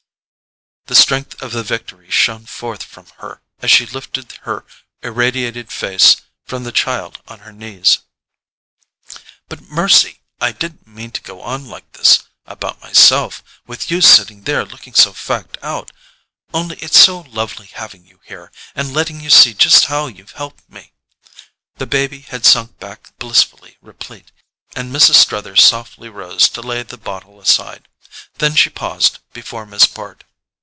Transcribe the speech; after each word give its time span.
The 0.87 0.95
strength 0.95 1.41
of 1.41 1.53
the 1.53 1.63
victory 1.63 2.09
shone 2.11 2.45
forth 2.45 2.83
from 2.83 3.05
her 3.19 3.41
as 3.61 3.71
she 3.71 3.85
lifted 3.85 4.33
her 4.41 4.65
irradiated 5.01 5.71
face 5.71 6.17
from 6.43 6.65
the 6.65 6.73
child 6.73 7.21
on 7.29 7.39
her 7.39 7.53
knees. 7.53 7.99
"But, 9.47 9.61
mercy, 9.61 10.19
I 10.41 10.51
didn't 10.51 10.87
mean 10.87 11.11
to 11.11 11.21
go 11.21 11.39
on 11.43 11.65
like 11.69 11.89
this 11.93 12.23
about 12.45 12.81
myself, 12.81 13.41
with 13.65 13.89
you 13.89 14.01
sitting 14.01 14.43
there 14.43 14.65
looking 14.65 14.93
so 14.93 15.13
fagged 15.13 15.55
out. 15.63 15.93
Only 16.53 16.75
it's 16.79 16.99
so 16.99 17.21
lovely 17.21 17.67
having 17.67 18.05
you 18.05 18.19
here, 18.25 18.51
and 18.75 18.93
letting 18.93 19.21
you 19.21 19.29
see 19.29 19.53
just 19.53 19.85
how 19.85 20.07
you've 20.07 20.31
helped 20.33 20.69
me." 20.69 20.91
The 21.77 21.87
baby 21.87 22.19
had 22.19 22.43
sunk 22.45 22.79
back 22.79 23.17
blissfully 23.17 23.77
replete, 23.79 24.33
and 24.75 24.93
Mrs. 24.93 25.15
Struther 25.15 25.55
softly 25.55 26.09
rose 26.09 26.49
to 26.49 26.59
lay 26.61 26.83
the 26.83 26.97
bottle 26.97 27.39
aside. 27.39 27.87
Then 28.39 28.55
she 28.55 28.69
paused 28.69 29.19
before 29.31 29.65
Miss 29.65 29.85
Bart. 29.85 30.25